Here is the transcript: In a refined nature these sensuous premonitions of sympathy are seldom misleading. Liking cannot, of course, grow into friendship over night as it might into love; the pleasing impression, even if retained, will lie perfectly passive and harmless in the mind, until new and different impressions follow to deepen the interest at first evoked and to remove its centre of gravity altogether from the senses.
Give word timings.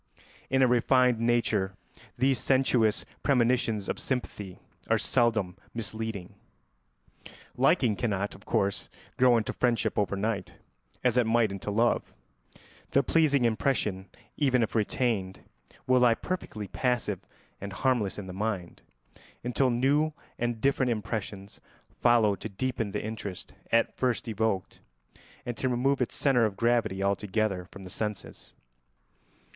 In 0.49 0.63
a 0.63 0.67
refined 0.67 1.19
nature 1.19 1.73
these 2.17 2.39
sensuous 2.39 3.05
premonitions 3.21 3.87
of 3.87 3.99
sympathy 3.99 4.57
are 4.89 4.97
seldom 4.97 5.55
misleading. 5.75 6.33
Liking 7.55 7.95
cannot, 7.95 8.33
of 8.33 8.43
course, 8.43 8.89
grow 9.17 9.37
into 9.37 9.53
friendship 9.53 9.99
over 9.99 10.15
night 10.15 10.55
as 11.03 11.17
it 11.17 11.27
might 11.27 11.51
into 11.51 11.69
love; 11.69 12.15
the 12.89 13.03
pleasing 13.03 13.45
impression, 13.45 14.09
even 14.37 14.63
if 14.63 14.73
retained, 14.73 15.41
will 15.85 15.99
lie 15.99 16.15
perfectly 16.15 16.67
passive 16.67 17.19
and 17.61 17.71
harmless 17.71 18.17
in 18.17 18.25
the 18.25 18.33
mind, 18.33 18.81
until 19.43 19.69
new 19.69 20.13
and 20.39 20.59
different 20.61 20.89
impressions 20.89 21.61
follow 22.01 22.33
to 22.33 22.49
deepen 22.49 22.89
the 22.89 23.03
interest 23.05 23.53
at 23.71 23.95
first 23.95 24.27
evoked 24.27 24.79
and 25.45 25.55
to 25.57 25.69
remove 25.69 26.01
its 26.01 26.15
centre 26.15 26.45
of 26.47 26.57
gravity 26.57 27.03
altogether 27.03 27.65
from 27.65 27.83
the 27.83 27.91
senses. 27.91 28.55